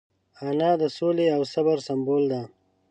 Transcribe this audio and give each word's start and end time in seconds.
انا 0.47 0.71
د 0.81 0.83
سولې 0.97 1.25
او 1.35 1.41
صبر 1.53 1.77
سمبول 1.87 2.23
ده 2.31 2.41